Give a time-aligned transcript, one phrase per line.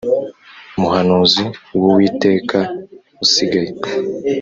[0.79, 1.43] muhanuzi
[1.81, 2.59] w uwiteka
[3.23, 3.71] usigaye